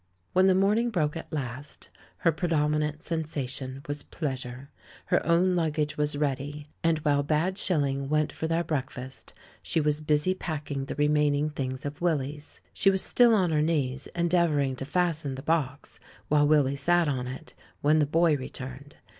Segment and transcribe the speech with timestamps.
[0.33, 4.71] When the morning broke at last, her predom inant sensation was pleasure.
[5.05, 10.01] Her own luggage was ready, and while Bad Shilling went for their breakfast she was
[10.01, 12.61] busy packing the remaining things of Willy's.
[12.73, 17.27] She was still on her knees, endeavouring to fasten the box, while Willy sat on
[17.27, 18.97] it, when the Boy returned.